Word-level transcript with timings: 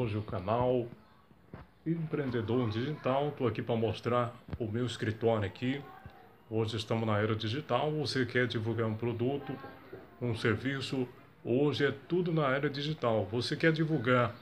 hoje 0.00 0.16
o 0.16 0.22
canal 0.22 0.88
Empreendedor 1.86 2.70
Digital. 2.70 3.28
Estou 3.28 3.46
aqui 3.46 3.60
para 3.60 3.76
mostrar 3.76 4.34
o 4.58 4.66
meu 4.66 4.86
escritório 4.86 5.44
aqui. 5.44 5.82
Hoje 6.48 6.78
estamos 6.78 7.06
na 7.06 7.18
era 7.18 7.36
digital. 7.36 7.90
Você 7.92 8.24
quer 8.24 8.46
divulgar 8.46 8.86
um 8.86 8.94
produto, 8.94 9.54
um 10.20 10.34
serviço? 10.34 11.06
Hoje 11.44 11.84
é 11.84 11.94
tudo 12.08 12.32
na 12.32 12.48
era 12.48 12.70
digital. 12.70 13.28
Você 13.30 13.54
quer 13.54 13.72
divulgar 13.72 14.34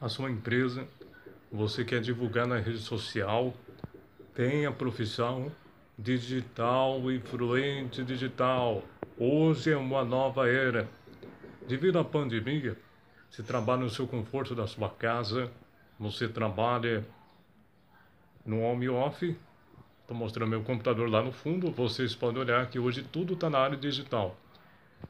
a 0.00 0.08
sua 0.08 0.30
empresa? 0.30 0.88
Você 1.52 1.84
quer 1.84 2.00
divulgar 2.00 2.46
na 2.46 2.56
rede 2.56 2.78
social? 2.78 3.52
Tem 4.34 4.64
a 4.64 4.72
profissão 4.72 5.52
digital, 5.98 7.12
influente 7.12 8.02
digital. 8.02 8.82
Hoje 9.18 9.72
é 9.72 9.76
uma 9.76 10.02
nova 10.02 10.48
era. 10.48 10.88
Devido 11.68 11.98
à 11.98 12.04
pandemia, 12.04 12.78
você 13.30 13.42
trabalha 13.42 13.82
no 13.82 13.90
seu 13.90 14.06
conforto 14.06 14.54
da 14.54 14.66
sua 14.66 14.88
casa, 14.88 15.50
você 15.98 16.28
trabalha 16.28 17.04
no 18.44 18.60
home 18.60 18.88
office. 18.88 19.36
Estou 20.02 20.16
mostrando 20.16 20.50
meu 20.50 20.62
computador 20.62 21.08
lá 21.08 21.22
no 21.22 21.32
fundo. 21.32 21.70
Vocês 21.70 22.14
podem 22.14 22.42
olhar 22.42 22.68
que 22.68 22.78
hoje 22.78 23.02
tudo 23.02 23.34
está 23.34 23.48
na 23.48 23.58
área 23.58 23.76
digital. 23.76 24.36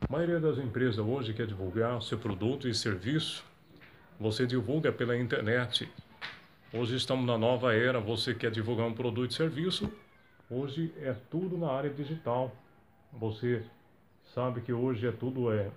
A 0.00 0.12
maioria 0.12 0.38
das 0.38 0.58
empresas 0.58 0.98
hoje 0.98 1.34
quer 1.34 1.46
divulgar 1.46 2.00
seu 2.02 2.18
produto 2.18 2.68
e 2.68 2.74
serviço. 2.74 3.44
Você 4.20 4.46
divulga 4.46 4.92
pela 4.92 5.16
internet. 5.16 5.90
Hoje 6.72 6.96
estamos 6.96 7.26
na 7.26 7.36
nova 7.36 7.74
era. 7.74 7.98
Você 7.98 8.34
quer 8.34 8.50
divulgar 8.50 8.86
um 8.86 8.94
produto 8.94 9.30
e 9.30 9.34
serviço. 9.34 9.92
Hoje 10.48 10.92
é 10.98 11.14
tudo 11.30 11.58
na 11.58 11.70
área 11.70 11.90
digital. 11.90 12.54
Você 13.12 13.64
sabe 14.34 14.60
que 14.60 14.72
hoje 14.72 15.06
é 15.06 15.12
tudo 15.12 15.52
é 15.52 15.70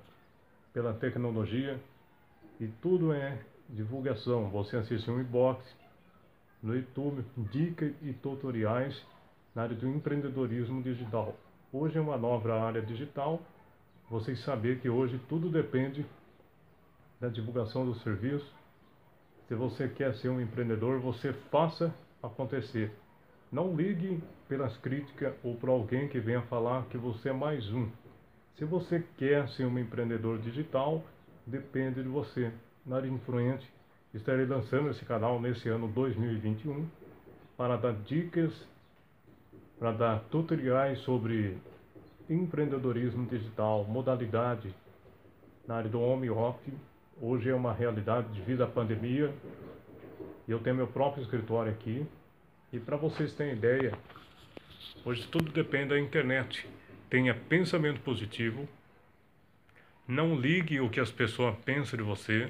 pela 0.74 0.94
tecnologia 0.94 1.80
e 2.60 2.68
tudo 2.82 3.14
é 3.14 3.38
divulgação. 3.70 4.50
Você 4.50 4.78
assiste 4.78 5.10
um 5.10 5.20
inbox 5.20 5.64
no 6.62 6.76
YouTube, 6.76 7.24
dicas 7.52 7.94
e 8.02 8.14
tutoriais 8.14 9.00
na 9.54 9.64
área 9.64 9.76
do 9.76 9.88
empreendedorismo 9.88 10.82
digital. 10.82 11.36
Hoje 11.72 11.98
é 11.98 12.02
uma 12.02 12.18
nova 12.18 12.60
área 12.62 12.82
digital. 12.82 13.42
Vocês 14.10 14.44
saber 14.44 14.80
que 14.80 14.90
hoje 14.90 15.20
tudo 15.30 15.50
depende 15.50 16.06
da 17.20 17.28
divulgação 17.28 17.86
do 17.86 17.96
serviço. 18.00 18.56
Se 19.48 19.56
você 19.56 19.88
quer 19.88 20.16
ser 20.16 20.30
um 20.30 20.42
empreendedor, 20.42 21.00
você 21.00 21.34
faça 21.52 21.94
acontecer. 22.22 22.92
Não 23.52 23.76
ligue 23.76 24.22
pelas 24.48 24.76
críticas 24.78 25.34
ou 25.44 25.56
para 25.56 25.72
alguém 25.72 26.08
que 26.08 26.20
venha 26.20 26.42
falar 26.44 26.86
que 26.86 26.98
você 26.98 27.30
é 27.30 27.34
mais 27.34 27.70
um. 27.72 27.90
Se 28.58 28.66
você 28.66 29.06
quer 29.18 29.48
ser 29.50 29.66
um 29.66 29.78
empreendedor 29.78 30.40
digital, 30.40 31.04
depende 31.48 32.04
de 32.04 32.10
você. 32.10 32.52
Na 32.86 32.98
área 32.98 33.08
influente, 33.08 33.68
estarei 34.14 34.46
lançando 34.46 34.90
esse 34.90 35.04
canal 35.04 35.42
nesse 35.42 35.68
ano 35.68 35.88
2021 35.88 36.88
para 37.58 37.76
dar 37.76 37.94
dicas, 37.94 38.54
para 39.80 39.92
dar 39.92 40.20
tutoriais 40.30 41.00
sobre 41.00 41.58
empreendedorismo 42.30 43.26
digital, 43.26 43.84
modalidade 43.86 44.74
na 45.68 45.76
área 45.76 45.90
do 45.90 46.00
home 46.00 46.30
office. 46.30 46.74
Hoje 47.22 47.50
é 47.50 47.56
uma 47.56 47.74
realidade 47.74 48.28
devido 48.30 48.64
à 48.64 48.68
pandemia. 48.68 49.34
Eu 50.48 50.60
tenho 50.60 50.76
meu 50.76 50.88
próprio 50.88 51.24
escritório 51.24 51.72
aqui. 51.72 52.06
E 52.72 52.80
para 52.80 52.96
vocês 52.98 53.34
terem 53.34 53.54
ideia, 53.54 53.98
hoje 55.04 55.28
tudo 55.28 55.52
depende 55.52 55.90
da 55.90 56.00
internet 56.00 56.68
tenha 57.10 57.34
pensamento 57.34 58.02
positivo, 58.02 58.68
não 60.08 60.36
ligue 60.36 60.80
o 60.80 60.90
que 60.90 61.02
as 61.02 61.12
pessoas 61.12 61.54
pensam 61.66 61.98
de 61.98 62.04
você. 62.04 62.50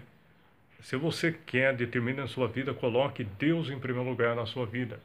Se 0.80 0.96
você 0.96 1.32
quer 1.32 1.76
determinar 1.76 2.24
a 2.24 2.28
sua 2.28 2.48
vida, 2.48 2.72
coloque 2.72 3.24
Deus 3.24 3.70
em 3.72 3.80
primeiro 3.80 4.08
lugar 4.08 4.36
na 4.36 4.46
sua 4.46 4.66
vida. 4.66 5.00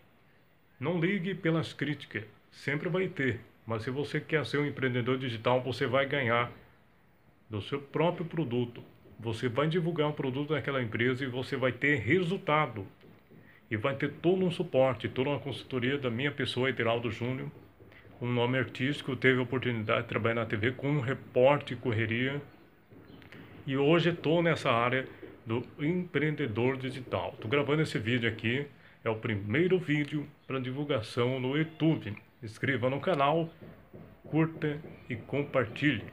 Não 0.78 1.00
ligue 1.00 1.34
pelas 1.34 1.73
críticas, 1.73 2.25
sempre 2.50 2.91
vai 2.91 3.08
ter. 3.08 3.41
Mas 3.67 3.85
se 3.85 3.91
você 3.91 4.20
quer 4.20 4.45
ser 4.45 4.58
um 4.58 4.67
empreendedor 4.67 5.17
digital, 5.17 5.62
você 5.62 5.86
vai 5.86 6.05
ganhar 6.05 6.52
do 7.48 7.62
seu 7.62 7.80
próprio 7.80 8.27
produto. 8.27 8.85
Você 9.18 9.48
vai 9.48 9.67
divulgar 9.67 10.08
um 10.08 10.12
produto 10.12 10.52
daquela 10.52 10.83
empresa 10.83 11.24
e 11.24 11.29
você 11.29 11.57
vai 11.57 11.73
ter 11.73 12.01
resultado. 12.01 12.86
E 13.70 13.77
vai 13.79 13.95
ter 13.95 14.12
todo 14.20 14.45
um 14.45 14.51
suporte, 14.51 15.08
toda 15.08 15.30
uma 15.30 15.39
consultoria 15.39 15.96
da 15.96 16.11
minha 16.11 16.30
pessoa, 16.30 16.68
Eteraldo 16.68 17.11
Júnior, 17.11 17.51
um 18.22 18.33
nome 18.33 18.56
artístico, 18.56 19.16
teve 19.16 19.40
a 19.40 19.42
oportunidade 19.42 20.02
de 20.02 20.08
trabalhar 20.08 20.36
na 20.36 20.46
TV 20.46 20.70
com 20.70 20.88
um 20.88 21.00
repórter 21.00 21.77
correria. 21.77 22.40
E 23.66 23.77
hoje 23.77 24.10
estou 24.10 24.40
nessa 24.40 24.70
área 24.70 25.08
do 25.44 25.66
empreendedor 25.80 26.77
digital. 26.77 27.32
Estou 27.34 27.50
gravando 27.50 27.82
esse 27.82 27.98
vídeo 27.98 28.28
aqui, 28.28 28.64
é 29.05 29.11
o 29.11 29.16
primeiro 29.16 29.77
vídeo 29.77 30.24
para 30.46 30.61
divulgação 30.61 31.40
no 31.40 31.56
YouTube. 31.56 32.16
Inscreva 32.40 32.88
no 32.88 33.00
canal, 33.00 33.50
curta 34.22 34.78
e 35.11 35.16
compartilhe. 35.16 36.05